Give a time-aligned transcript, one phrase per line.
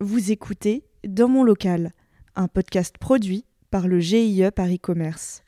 [0.00, 1.92] Vous écoutez Dans mon local,
[2.34, 5.42] un podcast produit par le GIE Paris Commerce.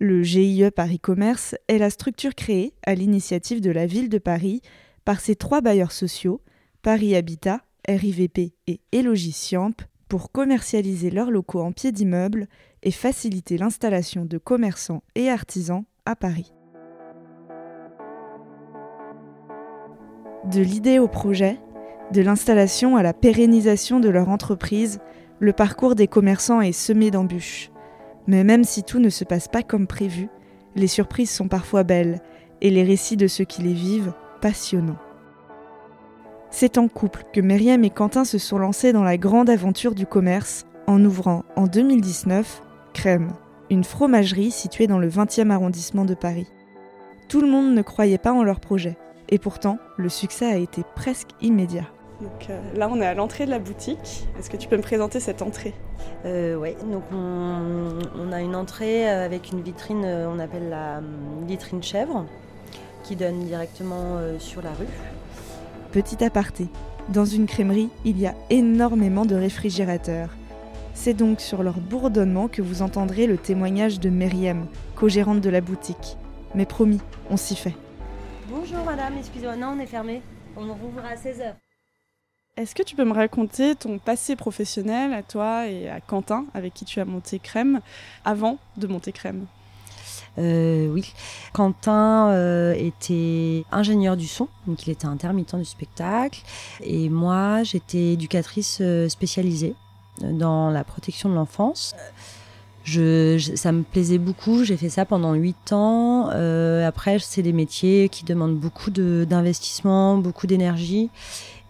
[0.00, 4.60] Le GIE Paris Commerce est la structure créée à l'initiative de la ville de Paris
[5.04, 6.40] par ses trois bailleurs sociaux,
[6.82, 9.76] Paris Habitat, RIVP et Elogiciamp,
[10.08, 12.48] pour commercialiser leurs locaux en pied d'immeuble
[12.82, 16.52] et faciliter l'installation de commerçants et artisans à Paris.
[20.50, 21.60] De l'idée au projet,
[22.12, 25.00] de l'installation à la pérennisation de leur entreprise,
[25.40, 27.70] le parcours des commerçants est semé d'embûches.
[28.26, 30.28] Mais même si tout ne se passe pas comme prévu,
[30.76, 32.20] les surprises sont parfois belles
[32.60, 34.98] et les récits de ceux qui les vivent passionnants.
[36.50, 40.06] C'est en couple que Myriam et Quentin se sont lancés dans la grande aventure du
[40.06, 43.32] commerce en ouvrant en 2019 Crème,
[43.70, 46.46] une fromagerie située dans le 20e arrondissement de Paris.
[47.28, 48.98] Tout le monde ne croyait pas en leur projet,
[49.30, 51.86] et pourtant le succès a été presque immédiat.
[52.22, 54.28] Donc euh, là, on est à l'entrée de la boutique.
[54.38, 55.74] Est-ce que tu peux me présenter cette entrée?
[56.24, 61.46] Euh, Oui, donc on, a une entrée avec une vitrine, euh, on appelle la hum,
[61.46, 62.24] vitrine chèvre,
[63.02, 64.86] qui donne directement sur la rue.
[65.90, 66.68] Petit aparté,
[67.08, 70.30] dans une crèmerie, il y a énormément de réfrigérateurs.
[70.94, 75.60] C'est donc sur leur bourdonnement que vous entendrez le témoignage de Myriam, co-gérante de la
[75.60, 76.16] boutique.
[76.54, 77.74] Mais promis, on s'y fait.
[78.48, 80.22] Bonjour madame, excusez-moi, non, on est fermé.
[80.56, 81.61] On rouvre à 16h.
[82.58, 86.74] Est-ce que tu peux me raconter ton passé professionnel à toi et à Quentin, avec
[86.74, 87.80] qui tu as monté Crème,
[88.26, 89.46] avant de monter Crème?
[90.36, 91.14] Euh, oui,
[91.54, 96.42] Quentin euh, était ingénieur du son, donc il était intermittent du spectacle,
[96.82, 99.74] et moi j'étais éducatrice euh, spécialisée
[100.20, 101.94] dans la protection de l'enfance.
[102.84, 106.26] Ça me plaisait beaucoup, j'ai fait ça pendant 8 ans.
[106.86, 111.08] après, c'est des métiers qui demandent beaucoup d'investissement, beaucoup d'énergie.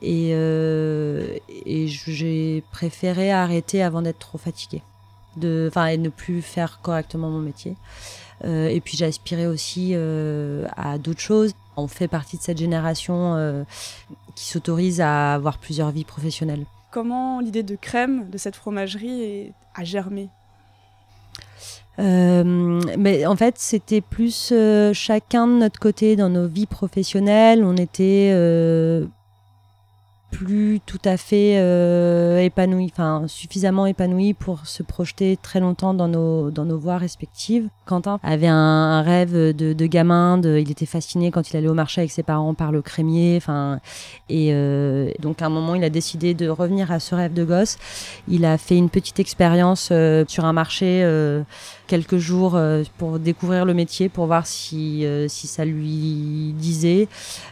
[0.02, 4.82] Et, euh, et j'ai préféré arrêter avant d'être trop fatiguée.
[5.36, 7.76] De, enfin, et ne plus faire correctement mon métier.
[8.44, 11.52] Euh, et puis j'aspirais aussi euh, à d'autres choses.
[11.76, 13.64] On fait partie de cette génération
[14.34, 16.66] qui s'autorise à avoir plusieurs vies professionnelles.
[16.90, 20.28] Comment l'idée de crème de cette fromagerie a germé?
[21.98, 27.62] Euh, mais en fait, c'était plus euh, chacun de notre côté dans nos vies professionnelles.
[27.64, 29.06] On était euh,
[30.32, 36.08] plus tout à fait euh, épanoui, enfin suffisamment épanoui pour se projeter très longtemps dans
[36.08, 37.68] nos, dans nos voies respectives.
[37.84, 42.00] Quentin avait un, rêve de, de gamin, il était fasciné quand il allait au marché
[42.00, 43.78] avec ses parents par le crémier, enfin,
[44.28, 47.44] et euh, donc à un moment il a décidé de revenir à ce rêve de
[47.44, 47.78] gosse.
[48.26, 51.02] Il a fait une petite expérience euh, sur un marché
[51.92, 57.06] quelques jours euh, pour découvrir le métier, pour voir si, euh, si ça lui disait.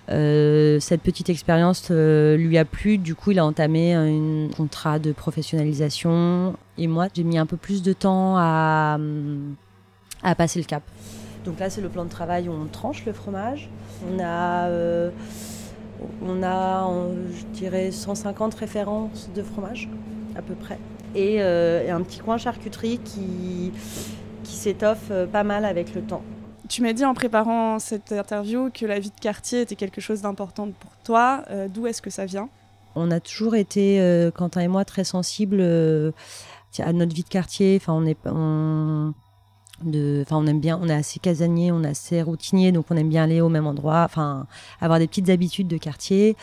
[0.08, 5.12] Euh, cette petite expérience lui a plu, du coup il a entamé un contrat de
[5.12, 8.98] professionnalisation et moi j'ai mis un peu plus de temps à,
[10.22, 10.84] à passer le cap.
[11.44, 13.68] Donc là c'est le plan de travail où on tranche le fromage.
[14.10, 14.70] On a
[16.26, 16.90] on a,
[17.38, 19.90] je dirais, 150 références de fromage,
[20.34, 20.78] à peu près.
[21.14, 23.72] Et, un petit coin charcuterie qui,
[24.50, 26.22] qui s'étoffe euh, pas mal avec le temps.
[26.68, 30.22] Tu m'as dit en préparant cette interview que la vie de quartier était quelque chose
[30.22, 31.44] d'important pour toi.
[31.50, 32.48] Euh, d'où est-ce que ça vient?
[32.96, 37.78] On a toujours été, euh, Quentin et moi, très sensibles à notre vie de quartier.
[37.80, 39.14] Enfin, on est, on,
[39.82, 42.96] de, enfin, on aime bien, on est assez casanier, on est assez routinier, donc on
[42.96, 44.02] aime bien aller au même endroit.
[44.04, 44.46] Enfin,
[44.80, 46.36] avoir des petites habitudes de quartier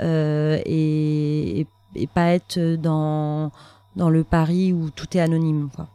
[0.00, 3.52] et, et, pas être dans
[3.96, 5.68] dans le Paris où tout est anonyme.
[5.74, 5.88] Quoi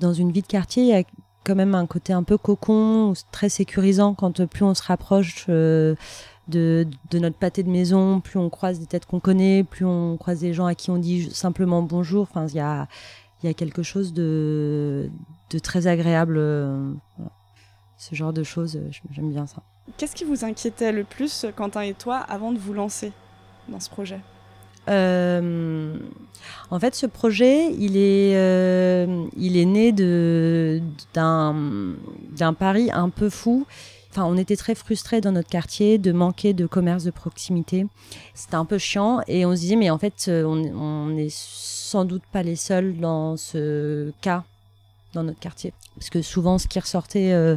[0.00, 1.04] dans une vie de quartier, il y a
[1.44, 5.94] quand même un côté un peu cocon, très sécurisant quand plus on se rapproche euh,
[6.48, 10.16] de, de, notre pâté de maison, plus on croise des têtes qu'on connaît, plus on
[10.16, 12.22] croise des gens à qui on dit simplement bonjour.
[12.22, 15.10] Enfin, il y a, quelque chose de,
[15.50, 16.36] de très agréable.
[16.38, 16.92] Euh,
[17.98, 19.62] Ce genre de choses, euh, j'aime bien ça.
[19.96, 23.12] Qu'est-ce qui vous inquiétait le plus, Quentin et toi, avant de vous lancer
[23.68, 24.20] dans ce projet?
[24.90, 25.96] Euh,
[26.70, 29.92] en fait, ce projet, il est, euh, il est né
[31.14, 31.54] d'un,
[32.58, 33.66] pari un peu fou.
[34.10, 37.86] Enfin, on était très frustrés dans notre quartier de manquer de commerce de proximité.
[38.34, 42.22] C'était un peu chiant et on se disait, mais en fait, on n'est sans doute
[42.32, 44.44] pas les seuls dans ce cas
[45.12, 45.72] dans notre quartier.
[45.96, 47.56] Parce que souvent, ce qui ressortait, euh,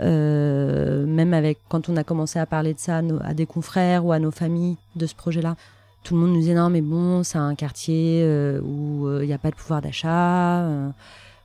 [0.00, 4.12] euh, même avec quand on a commencé à parler de ça à, des confrères ou
[4.12, 5.56] à nos familles de ce projet-là,
[6.06, 9.26] tout le monde nous disait non mais bon c'est un quartier euh, où euh, il
[9.26, 10.88] n'y a pas de pouvoir d'achat euh,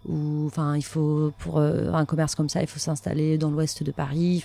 [0.08, 4.44] il faut pour un commerce comme ça il faut s'installer dans l'ouest de Paris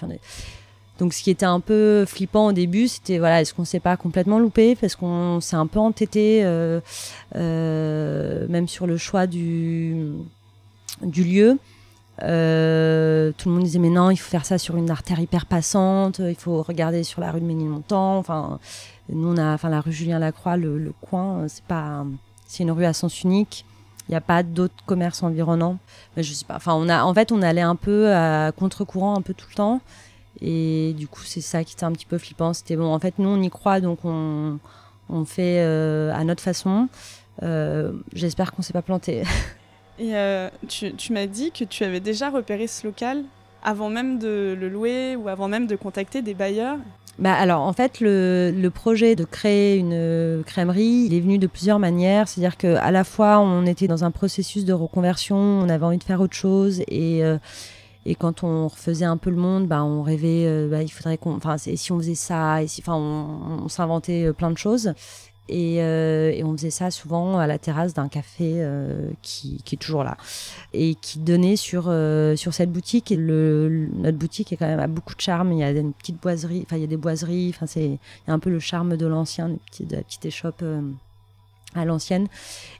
[0.98, 3.96] Donc ce qui était un peu flippant au début, c'était voilà, est-ce qu'on s'est pas
[3.96, 6.42] complètement loupé parce qu'on s'est un peu entêté,
[7.34, 10.12] même sur le choix du
[11.02, 11.58] lieu.
[12.22, 15.44] Euh, tout le monde disait mais non, il faut faire ça sur une artère hyper
[15.46, 18.16] passante, il faut regarder sur la rue de Ménilmontant.
[18.18, 18.58] Enfin,
[19.10, 22.04] nous on a, enfin la rue Julien Lacroix, le, le coin, c'est pas,
[22.46, 23.64] c'est une rue à sens unique.
[24.08, 25.78] Il n'y a pas d'autres commerces environnants.
[26.16, 26.54] Mais je sais pas.
[26.56, 29.56] Enfin, on a, en fait, on allait un peu à contre-courant un peu tout le
[29.56, 29.80] temps.
[30.40, 32.52] Et du coup, c'est ça qui était un petit peu flippant.
[32.52, 34.58] C'était bon, en fait, nous, on y croit, donc on,
[35.08, 36.88] on fait euh, à notre façon.
[37.42, 39.22] Euh, J'espère qu'on s'est pas planté.
[39.98, 43.24] Et euh, tu, m'as dit que tu avais déjà repéré ce local
[43.62, 46.78] avant même de le louer ou avant même de contacter des bailleurs.
[47.18, 51.78] Bah alors en fait le, projet de créer une crèmerie il est venu de plusieurs
[51.78, 55.86] manières c'est-à-dire que à la fois on était dans un processus de reconversion on avait
[55.86, 57.38] envie de faire autre chose et euh,
[58.08, 61.18] et quand on refaisait un peu le monde, bah, on rêvait, euh, bah, il faudrait
[61.18, 64.92] qu'on, enfin, si on faisait ça, et si, enfin, on, s'inventait euh, plein de choses.
[65.48, 69.76] Et, euh, et, on faisait ça souvent à la terrasse d'un café euh, qui, qui,
[69.76, 70.16] est toujours là
[70.72, 73.14] et qui donnait sur euh, sur cette boutique.
[73.16, 75.52] Notre boutique est quand même a beaucoup de charme.
[75.52, 77.52] Il y a une petite boiserie, enfin il y a des boiseries.
[77.54, 80.64] Enfin c'est il y a un peu le charme de l'ancien, de la petite échoppe
[81.78, 82.28] à l'ancienne.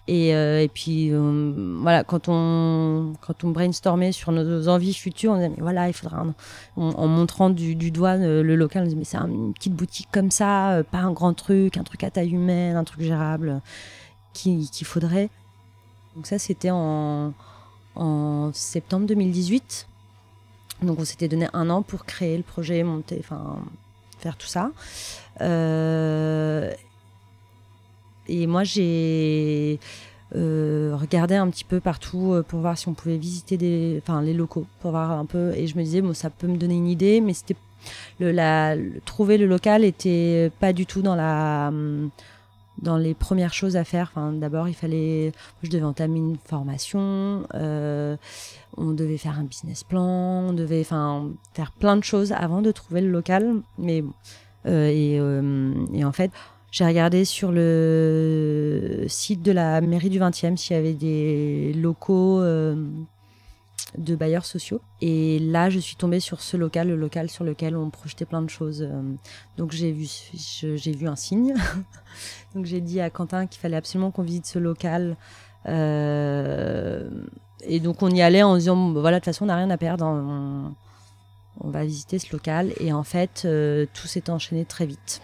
[0.08, 5.32] Et, euh, et puis euh, voilà, quand on quand on brainstormait sur nos envies futures,
[5.32, 6.34] on disait mais voilà, il faudra un,
[6.76, 10.31] en montrant du, doigt euh, le local, on disait mais c'est une petite boutique comme
[10.31, 13.60] ça, pas un grand truc, un truc à taille humaine, un truc gérable
[14.32, 15.28] qu'il qui faudrait.
[16.14, 17.32] Donc ça c'était en
[17.96, 19.88] en septembre 2018.
[20.82, 23.58] Donc on s'était donné un an pour créer le projet, monter, enfin
[24.20, 24.70] faire tout ça.
[28.28, 29.78] Et moi, j'ai
[30.34, 34.23] euh, regardé un petit peu partout euh, pour voir si on pouvait visiter des, enfin,
[34.23, 35.52] les locaux, pour voir un peu.
[35.55, 37.56] Et je me disais, bon, ça peut me donner une idée, mais c'était
[38.19, 41.70] le, trouver le local était pas du tout dans la
[42.82, 44.11] dans les premières choses à faire.
[44.12, 45.32] Enfin, d'abord, il fallait,
[45.62, 48.17] je devais entamer une formation, euh,
[48.76, 52.73] on devait faire un business plan, on devait, enfin, faire plein de choses avant de
[52.73, 53.62] trouver le local.
[53.78, 54.05] Mais
[54.67, 56.32] et, et en fait,
[56.70, 62.40] j'ai regardé sur le site de la mairie du 20e s'il y avait des locaux
[62.40, 62.74] euh,
[63.96, 64.80] de bailleurs sociaux.
[65.00, 68.42] Et là, je suis tombée sur ce local, le local sur lequel on projetait plein
[68.42, 68.86] de choses.
[69.56, 71.54] Donc j'ai vu, j'ai vu un signe.
[72.54, 75.16] Donc j'ai dit à Quentin qu'il fallait absolument qu'on visite ce local.
[75.68, 77.08] Euh,
[77.62, 79.76] et donc on y allait en disant, voilà, de toute façon, on n'a rien à
[79.76, 80.04] perdre.
[80.04, 80.74] On,
[81.60, 82.72] on, va visiter ce local.
[82.80, 85.20] Et en fait, euh, tout s'est enchaîné très vite.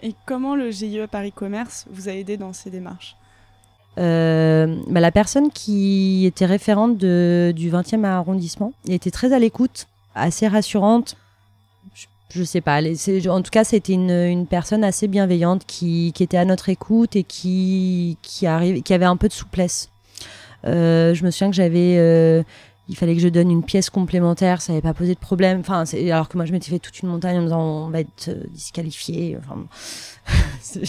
[0.00, 3.16] Et comment le GIE Paris Commerce vous a aidé dans ces démarches
[3.98, 10.46] euh, bah, La personne qui était référente du 20e arrondissement était très à l'écoute, assez
[10.46, 11.16] rassurante.
[11.94, 16.44] Je, je sais pas, en tout cas, c'était une, personne assez bienveillante qui, était à
[16.44, 18.16] notre écoute et qui
[18.46, 19.90] avait un peu de souplesse.
[20.66, 22.42] Euh, je me souviens que j'avais euh,
[22.88, 25.60] il fallait que je donne une pièce complémentaire, ça n'avait pas posé de problème.
[25.60, 28.00] Enfin, alors que moi, je m'étais fait toute une montagne en me disant on va
[28.00, 29.36] être disqualifié.
[29.38, 29.66] Enfin,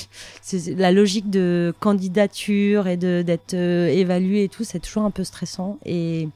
[0.42, 5.26] c'est la logique de candidature et d'être euh, évalué et tout, c'est toujours un peu
[5.26, 5.78] stressant.
[5.86, 6.30] Et,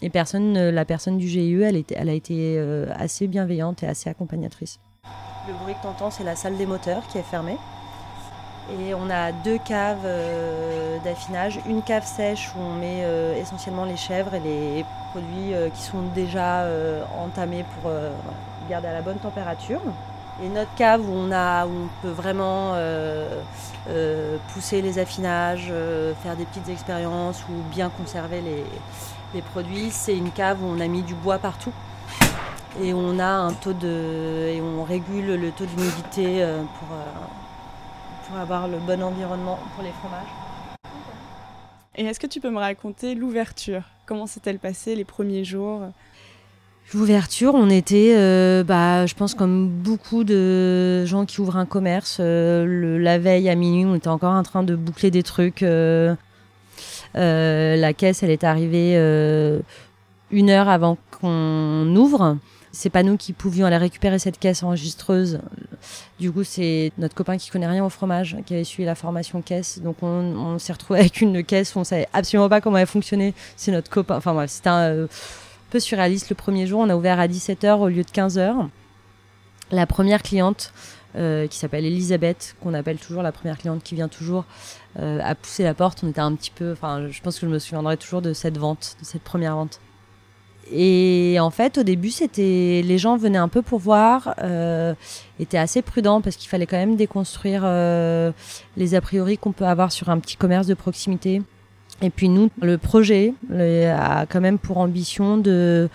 [0.00, 3.86] et personne, la personne du GIE, elle, était, elle a été euh, assez bienveillante et
[3.86, 4.78] assez accompagnatrice.
[5.48, 7.56] Le bruit que t'entends, c'est la salle des moteurs qui est fermée.
[8.70, 11.58] Et on a deux caves euh, d'affinage.
[11.66, 15.82] Une cave sèche où on met euh, essentiellement les chèvres et les produits euh, qui
[15.82, 16.66] sont déjà
[17.18, 17.90] entamés pour
[18.68, 19.80] garder à la bonne température.
[20.44, 22.74] Et notre cave où on, a, où on peut vraiment
[24.52, 25.72] pousser les affinages,
[26.22, 28.64] faire des petites expériences ou bien conserver les,
[29.34, 31.72] les produits, c'est une cave où on a mis du bois partout
[32.80, 36.46] et on a un taux de et on régule le taux d'humidité
[36.78, 36.96] pour
[38.28, 40.28] pour avoir le bon environnement pour les fromages.
[41.96, 43.82] Et est-ce que tu peux me raconter l'ouverture?
[44.06, 45.80] Comment s'est-elle passée les premiers jours?
[46.94, 52.18] L'ouverture, on était, euh, bah, je pense comme beaucoup de gens qui ouvrent un commerce,
[52.20, 55.62] euh, le, la veille à minuit, on était encore en train de boucler des trucs.
[55.62, 56.14] Euh,
[57.14, 58.94] la caisse, elle est arrivée
[60.30, 62.36] une heure avant qu'on ouvre
[62.72, 65.40] c'est pas nous qui pouvions aller récupérer cette caisse enregistreuse.
[66.18, 69.42] Du coup, c'est notre copain qui connaît rien au fromage qui avait suivi la formation
[69.42, 69.80] caisse.
[69.80, 73.34] Donc, on, s'est retrouvé avec une caisse on savait absolument pas comment elle fonctionnait.
[73.56, 74.16] C'est notre copain.
[74.16, 75.06] Enfin, bref, c'était un euh,
[75.70, 76.28] peu surréaliste.
[76.30, 78.68] Le premier jour, on a ouvert à 17h au lieu de 15h.
[79.70, 80.72] La première cliente,
[81.16, 84.44] euh, qui s'appelle Elisabeth, qu'on appelle toujours la première cliente qui vient toujours,
[84.98, 86.00] euh, a poussé la porte.
[86.02, 86.72] On était un petit peu.
[86.72, 89.80] Enfin, je pense que je me souviendrai toujours de cette vente, de cette première vente.
[90.72, 94.94] Et en fait, au début, c'était les gens venaient un peu pour voir, euh,
[95.40, 98.32] étaient assez prudents parce qu'il fallait quand même déconstruire euh,
[98.76, 101.42] les a priori qu'on peut avoir sur un petit commerce de proximité.
[102.02, 105.88] Et puis nous, le projet a quand même pour ambition de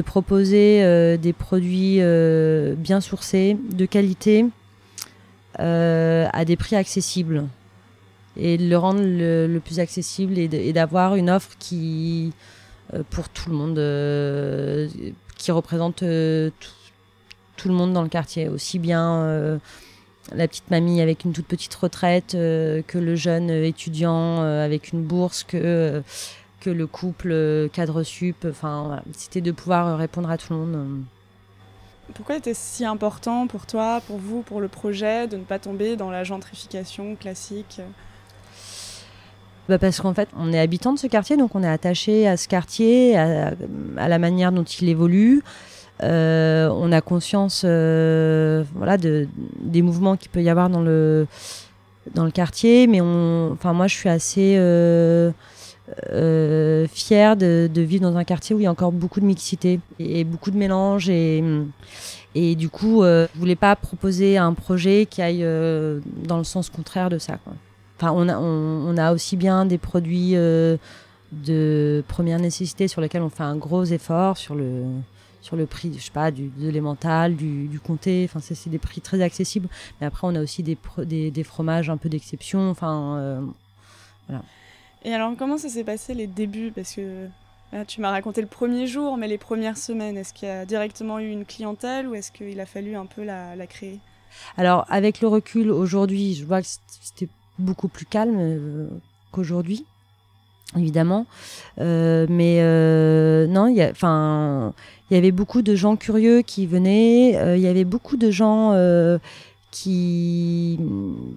[0.00, 4.46] proposer euh, des produits euh, bien sourcés, de qualité,
[5.60, 7.44] euh, à des prix accessibles
[8.38, 12.32] et de le rendre le, plus accessible et d'avoir une offre qui
[13.10, 19.60] pour tout le monde qui représente tout, le monde dans le quartier aussi bien
[20.32, 25.42] la petite mamie avec une toute petite retraite que le jeune étudiant avec une bourse
[25.44, 26.02] que
[26.62, 28.46] que le couple euh, cadre sup.
[29.12, 30.74] C'était de pouvoir euh, répondre à tout le monde.
[30.74, 32.12] Euh.
[32.14, 35.96] Pourquoi était si important pour toi, pour vous, pour le projet, de ne pas tomber
[35.96, 37.80] dans la gentrification classique?
[39.68, 42.36] Bah parce qu'en fait, on est habitant de ce quartier, donc on est attaché à
[42.36, 43.54] ce quartier, à,
[43.96, 45.42] la manière dont il évolue.
[46.00, 49.28] on a conscience, voilà, de,
[49.60, 51.26] des mouvements qu'il peut y avoir dans le
[52.14, 54.56] dans le quartier, mais enfin moi, je suis assez
[56.10, 59.80] euh, fière de, vivre dans un quartier où il y a encore beaucoup de mixité
[59.98, 61.42] et, beaucoup de mélange et,
[62.34, 66.44] et du coup euh, je voulais pas proposer un projet qui aille euh, dans le
[66.44, 67.54] sens contraire de ça quoi.
[68.02, 70.76] Enfin on a, on, a aussi bien des produits euh,
[71.30, 74.84] de première nécessité sur lesquels on fait un gros effort sur le
[75.40, 78.28] sur le prix, je sais pas, du, de l'émental, du, du comté.
[78.28, 79.68] Enfin, c'est des prix très accessibles.
[80.00, 82.70] Mais après, on a aussi des, des, des fromages un peu d'exception.
[82.70, 83.42] Enfin,
[84.28, 84.44] voilà.
[85.04, 86.70] Et alors, comment ça s'est passé les débuts?
[86.70, 87.26] Parce que
[87.88, 91.18] tu m'as raconté le premier jour, mais les premières semaines, est-ce qu'il y a directement
[91.18, 93.98] eu une clientèle ou est-ce qu'il a fallu un peu la, créer?
[94.56, 97.28] Alors, avec le recul, aujourd'hui, je vois que c'était
[97.62, 98.88] beaucoup plus calme euh,
[99.30, 99.84] qu'aujourd'hui
[100.76, 101.26] évidemment.
[101.80, 107.56] Euh, mais euh, non, il y, avait beaucoup de gens curieux qui venaient.
[107.56, 108.74] Il y avait beaucoup de gens
[109.70, 110.80] qui,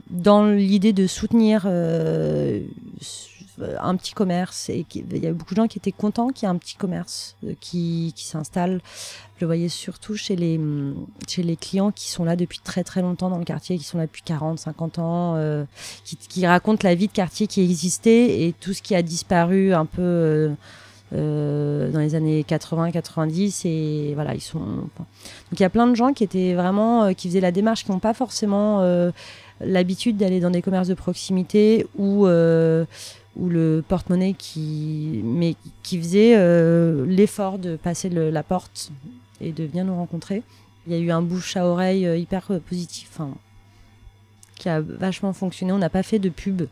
[0.09, 1.67] dans l'idée de soutenir
[3.79, 6.51] un petit commerce et il y a beaucoup de gens qui étaient contents qu'il y
[6.51, 8.81] ait un petit commerce euh, qui, qui s'installe.
[9.35, 10.95] Je le voyais surtout chez les, mm,
[11.27, 13.97] chez les clients qui sont là depuis très très longtemps dans le quartier, qui sont
[13.97, 15.63] là depuis 40, 50 ans, euh,
[16.03, 19.73] qui, qui, racontent la vie de quartier qui existait et tout ce qui a disparu
[19.73, 20.51] un peu
[21.13, 24.59] euh, dans les années 80, 90 et voilà ils sont.
[24.59, 27.91] Donc il y a plein de gens qui étaient vraiment, qui faisaient la démarche, qui
[27.91, 28.81] n'ont pas forcément
[29.61, 32.27] l'habitude d'aller dans des commerces de proximité ou
[33.35, 38.91] ou le porte-monnaie qui, mais qui faisait euh, l'effort de passer la porte
[39.41, 40.43] et de venir nous rencontrer.
[40.87, 43.19] Il y a eu un bouche à oreille euh, hyper euh, positif,
[44.55, 45.73] qui a vachement fonctionné.
[45.73, 46.63] On n'a pas fait de pub.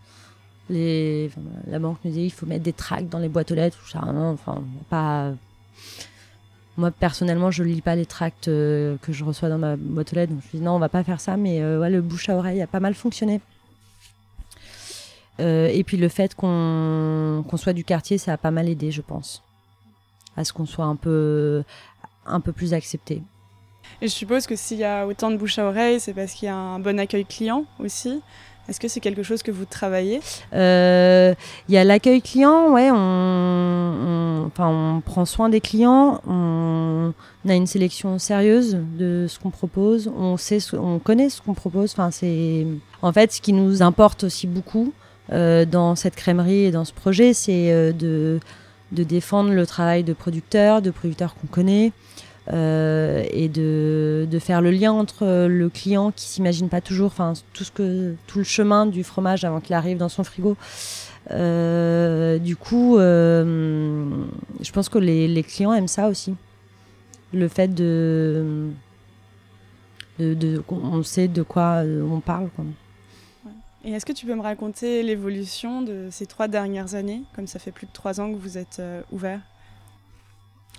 [0.69, 3.79] La banque nous disait il faut mettre des tracts dans les boîtes aux lettres.
[3.95, 5.33] Enfin, pas.
[6.77, 10.31] Moi personnellement, je lis pas les tracts que je reçois dans ma boîte aux lettres.
[10.31, 11.35] Donc je dis non, on va pas faire ça.
[11.35, 13.41] Mais le bouche à oreille a pas mal fonctionné.
[15.39, 19.01] Euh, et puis le fait qu'on soit du quartier, ça a pas mal aidé, je
[19.01, 19.43] pense,
[20.37, 21.63] à ce qu'on soit un peu,
[22.25, 23.21] un peu plus accepté.
[24.01, 26.47] Et je suppose que s'il y a autant de bouche à oreille, c'est parce qu'il
[26.47, 28.21] y a un bon accueil client aussi.
[28.69, 30.21] Est-ce que c'est quelque chose que vous travaillez?
[30.53, 31.33] Euh,
[31.67, 32.89] Il y a l'accueil client, ouais.
[32.91, 36.21] On, enfin, on prend soin des clients.
[36.25, 37.13] On,
[37.47, 40.09] a une sélection sérieuse de ce qu'on propose.
[40.17, 41.91] On sait, on connaît ce qu'on propose.
[41.91, 42.65] Enfin, c'est
[43.01, 44.93] en fait ce qui nous importe aussi beaucoup.
[45.31, 48.39] Euh, dans cette crèmerie et dans ce projet, c'est euh, de,
[48.91, 51.93] de, défendre le travail de producteurs, de producteurs qu'on connaît,
[52.51, 57.33] euh, et de, de, faire le lien entre le client qui s'imagine pas toujours, enfin
[57.53, 60.57] tout ce que tout le chemin du fromage avant qu'il arrive dans son frigo.
[61.29, 66.35] du coup, je pense que les, les, clients aiment ça aussi,
[67.31, 68.71] le fait de,
[70.19, 72.49] de, de on sait de quoi on parle.
[72.57, 72.65] Quoi.
[73.85, 77.59] Et est-ce que tu peux me raconter l'évolution de ces trois dernières années, comme ça
[77.59, 79.41] fait plus de trois ans que vous êtes euh, ouvert?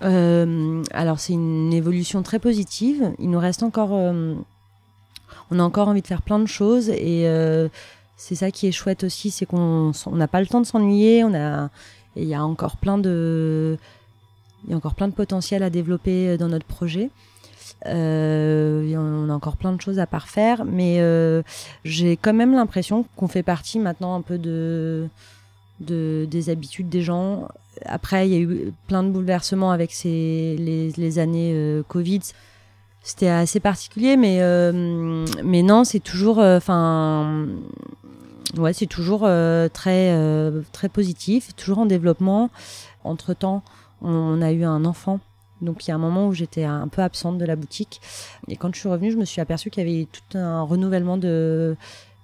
[0.01, 3.13] Euh, Alors c'est une évolution très positive.
[3.19, 4.33] Il nous reste encore, euh,
[5.51, 7.25] on a encore envie de faire plein de choses et
[8.17, 11.23] c'est ça qui est chouette aussi, c'est qu'on n'a pas le temps de s'ennuyer.
[11.23, 11.69] On a,
[12.15, 13.77] il y a encore plein de,
[14.63, 17.11] il y a encore plein de potentiel à développer dans notre projet.
[17.87, 21.41] Euh, on a encore plein de choses à parfaire, mais euh,
[21.83, 25.07] j'ai quand même l'impression qu'on fait partie maintenant un peu de,
[25.79, 27.47] de, des habitudes des gens.
[27.85, 32.21] Après, il y a eu plein de bouleversements avec ces, les, années euh, Covid.
[33.03, 34.39] C'était assez particulier, mais,
[35.43, 36.39] mais non, c'est toujours.
[36.39, 37.45] Enfin.
[38.57, 39.29] ouais, c'est toujours
[39.73, 40.17] très,
[40.71, 42.49] très positif, toujours en développement.
[43.03, 43.61] Entre temps,
[44.01, 45.19] on, a eu un enfant.
[45.61, 48.01] Donc il y a un moment où j'étais un peu absente de la boutique.
[48.47, 51.17] Et quand je suis revenue, je me suis aperçue qu'il y avait tout un renouvellement
[51.17, 51.75] de,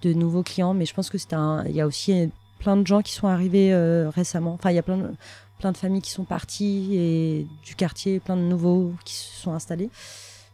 [0.02, 0.74] de nouveaux clients.
[0.74, 1.64] Mais je pense que c'est un.
[1.66, 3.74] Il y a aussi plein de gens qui sont arrivés
[4.14, 4.54] récemment.
[4.54, 5.10] Enfin, il y a plein de,
[5.60, 9.54] plein de familles qui sont parties et du quartier, plein de nouveaux qui se sont
[9.54, 9.90] installés.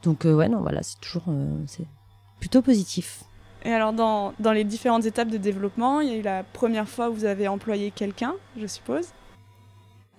[0.03, 1.23] Donc ouais, non, voilà, c'est toujours
[1.65, 1.85] c'est
[2.39, 3.23] plutôt positif.
[3.63, 6.87] Et alors, dans, dans, les différentes étapes de développement, il y a eu la première
[6.87, 9.09] fois où vous avez employé quelqu'un, je suppose?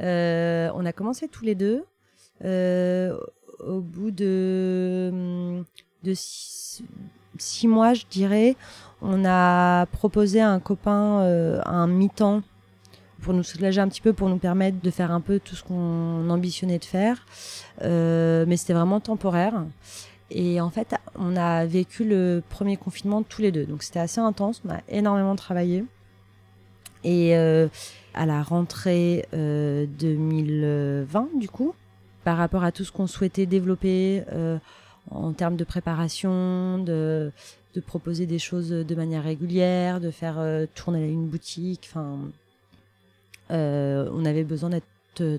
[0.00, 1.84] Euh, On a commencé tous les deux.
[2.44, 3.16] Euh,
[3.60, 5.62] au bout de,
[6.04, 8.56] de six, mois, je dirais,
[9.02, 12.42] on a proposé à un copain euh, un mi-temps
[13.22, 15.64] pour nous soulager un petit peu, pour nous permettre de faire un peu tout ce
[15.64, 17.26] qu'on ambitionnait de faire.
[17.82, 19.64] mais c'était vraiment temporaire.
[20.30, 23.64] Et en fait, on a vécu le premier confinement tous les deux.
[23.64, 25.84] Donc c'était assez intense, on a énormément travaillé.
[27.04, 27.68] Et euh,
[28.14, 31.04] à la rentrée 2020, euh,
[31.38, 31.74] du coup,
[32.28, 34.58] par rapport à tout ce qu'on souhaitait développer euh,
[35.10, 37.32] en termes de préparation, de,
[37.86, 40.36] proposer des choses de manière régulière, de faire
[40.74, 42.18] tourner une boutique, enfin,
[43.48, 44.84] on avait besoin d'être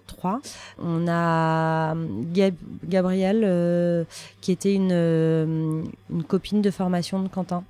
[0.08, 0.42] trois.
[0.78, 1.96] On a
[2.34, 2.56] Gab
[2.86, 4.04] Gabrielle, euh,
[4.42, 5.84] qui était une, euh,
[6.28, 7.64] copine de formation de Quentin,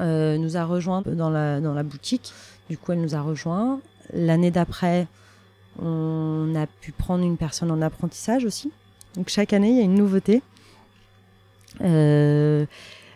[0.00, 2.32] euh, nous a rejoint dans la, dans la boutique.
[2.68, 3.80] Du coup, elle nous a rejoint.
[4.12, 5.06] L'année d'après,
[5.80, 8.72] on a pu prendre une personne en apprentissage aussi.
[9.14, 10.42] Donc chaque année, il y a une nouveauté.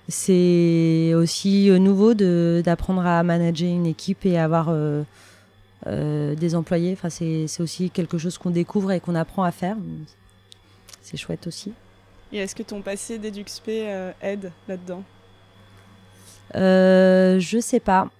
[0.09, 4.69] c'est aussi nouveau d'apprendre à manager une équipe et avoir
[5.87, 6.93] euh, des employés.
[6.95, 9.77] Enfin, c'est aussi quelque chose qu'on découvre et qu'on apprend à faire.
[11.03, 11.73] C'est chouette aussi.
[12.33, 15.05] Et est-ce que ton passé d'EduxP euh, aide là-dedans?
[16.57, 18.11] Euh, Je sais pas.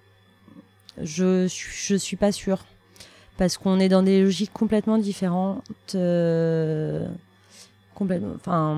[1.01, 2.63] Je, je suis pas sûre.
[3.37, 5.61] Parce qu'on est dans des logiques complètement différentes.
[5.95, 7.05] Euh,
[7.93, 8.33] complètement.
[8.35, 8.75] Enfin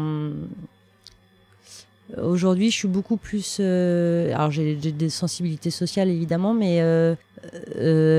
[2.17, 3.57] Aujourd'hui, je suis beaucoup plus.
[3.59, 7.13] Euh, alors, j'ai des sensibilités sociales évidemment, mais euh,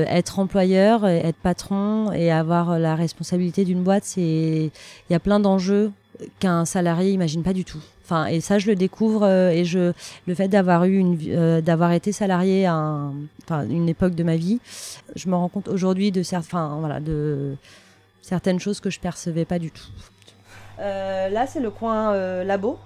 [0.07, 5.41] être employeur, être patron et avoir la responsabilité d'une boîte, c'est il y a plein
[5.41, 5.91] d'enjeux
[6.39, 7.81] qu'un salarié imagine pas du tout.
[8.03, 9.93] Enfin, et ça, je le découvre et je
[10.27, 13.11] le fait d'avoir eu une, d'avoir été salarié à
[13.69, 14.59] une époque de ma vie,
[15.15, 17.55] je me rends compte aujourd'hui de certains, voilà, de
[18.21, 19.87] certaines choses que je percevais pas du tout.
[20.77, 22.77] là, c'est le coin labo.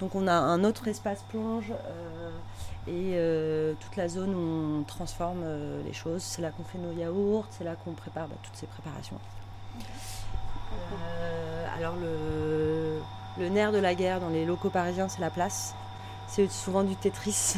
[0.00, 2.30] Donc on a un autre espace plonge euh,
[2.86, 6.22] et euh, toute la zone où on transforme euh, les choses.
[6.22, 9.18] C'est là qu'on fait nos yaourts, c'est là qu'on prépare bah, toutes ces préparations.
[11.84, 11.96] Alors
[13.38, 15.74] le, nerf de la guerre dans les locaux parisiens, c'est la place.
[16.26, 17.56] C'est souvent du Tetris.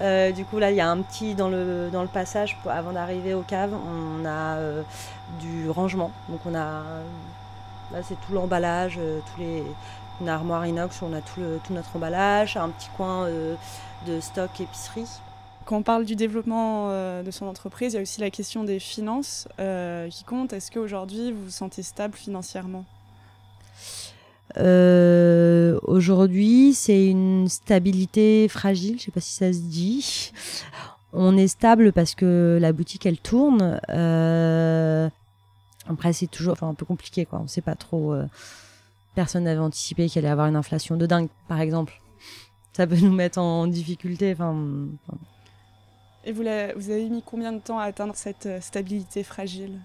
[0.34, 3.74] du coup là, il y a un petit dans le passage avant d'arriver aux caves,
[3.74, 4.58] on a
[5.40, 6.10] du rangement.
[6.28, 6.82] Donc on a
[7.92, 8.98] là c'est tout l'emballage,
[9.34, 9.62] tous les
[10.20, 13.54] une armoire inox où on a tout, notre emballage, un petit coin euh,
[14.06, 15.08] de stock épicerie.
[15.64, 18.64] Quand on parle du développement euh, de son entreprise, il y a aussi la question
[18.64, 20.52] des finances euh, qui compte.
[20.52, 22.84] Est-ce qu'aujourd'hui, vous vous sentez stable financièrement?
[24.56, 30.32] Aujourd'hui, c'est une stabilité fragile, je sais pas si ça se dit.
[31.12, 33.80] On est stable parce que la boutique, elle tourne.
[35.86, 37.40] Après, c'est toujours un peu compliqué, quoi.
[37.42, 38.14] on sait pas trop
[39.14, 42.00] personne n'avait anticipé qu'il allait avoir une inflation de dingue, par exemple.
[42.72, 44.32] Ça peut nous mettre en difficulté.
[44.32, 44.54] Enfin,
[46.24, 49.80] Et vous, vous, avez mis combien de temps à atteindre cette euh, stabilité fragile?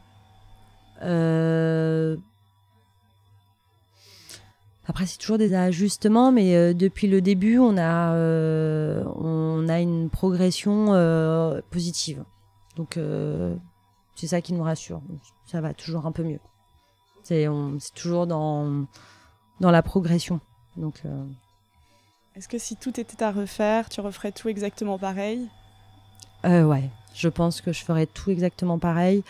[1.04, 2.18] Euh,
[4.90, 8.14] Après, c'est toujours des ajustements, mais euh, depuis le début, on a,
[9.16, 10.88] on a une progression
[11.70, 12.26] positive.
[12.76, 13.00] Donc,
[14.16, 15.02] c'est ça qui nous rassure.
[15.46, 16.40] Ça va toujours un peu mieux.
[17.24, 17.48] C'est
[17.96, 18.86] toujours dans
[19.60, 20.40] dans la progression.
[20.78, 21.24] Donc, euh,
[22.36, 25.48] Est-ce que si tout était à refaire, tu referais tout exactement pareil?
[26.46, 29.24] Euh, Ouais, je pense que je ferais tout exactement pareil.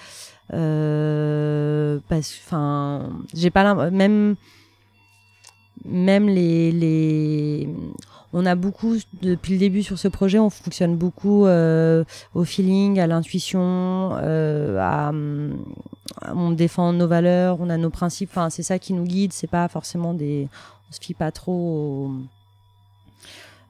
[0.53, 4.35] Euh, parce enfin, j'ai pas même
[5.85, 7.67] même les,
[8.33, 12.03] on a beaucoup depuis le début sur ce projet on fonctionne beaucoup euh,
[12.35, 15.11] au feeling à l'intuition euh, à,
[16.33, 18.29] on défend nos valeurs on a nos principes.
[18.31, 19.33] Enfin c'est ça qui nous guide.
[19.33, 20.47] C'est pas forcément des
[20.89, 22.11] on se fie pas trop au,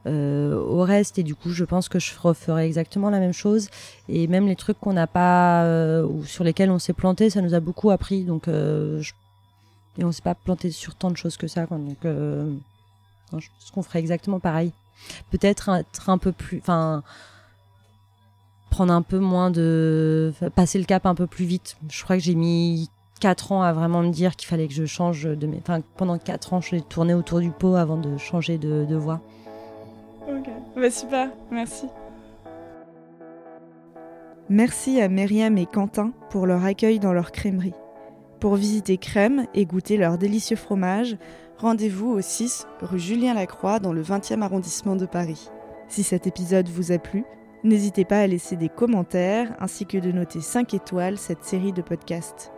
[0.08, 1.20] euh, reste.
[1.20, 3.70] Et du coup je pense que je referai exactement la même chose.
[4.10, 5.66] Et même les trucs qu'on n'a pas
[6.04, 8.24] ou sur lesquels on s'est planté ça nous a beaucoup appris.
[8.24, 9.12] Donc je,
[10.00, 12.56] et on s'est pas planté sur tant de choses que ça quoi, donc euh,
[13.38, 14.72] je pense qu'on ferait exactement pareil.
[15.32, 16.60] Peut-être être un peu plus.
[16.60, 17.04] Enfin.
[18.70, 20.34] prendre un peu moins de.
[20.56, 21.78] passer le cap un peu plus vite.
[21.90, 24.86] Je crois que j'ai mis 4 ans à vraiment me dire qu'il fallait que je
[24.86, 25.48] change de.
[25.48, 25.58] Mes...
[25.58, 28.96] Enfin, pendant 4 ans, je j'ai tourné autour du pot avant de changer de, de
[28.96, 29.22] voie.
[30.28, 31.86] Ok, bah, super, merci.
[34.50, 37.74] Merci à Myriam et Quentin pour leur accueil dans leur crèmerie.
[38.40, 41.18] Pour visiter Crème et goûter leur délicieux fromage,
[41.58, 45.50] rendez-vous au 6 rue Julien Lacroix dans le 20e arrondissement de Paris.
[45.90, 47.26] Si cet épisode vous a plu,
[47.66, 51.82] n'hésitez pas à laisser des commentaires ainsi que de noter 5 étoiles cette série de
[51.82, 52.54] podcasts.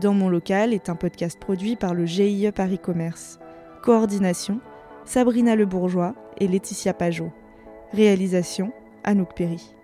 [0.00, 3.38] Dans mon local est un podcast produit par le GIE Paris Commerce.
[3.82, 4.60] Coordination
[5.04, 7.30] Sabrina Le Bourgeois et Laetitia Pajot.
[7.92, 8.72] Réalisation
[9.04, 9.74] Anouk Perry.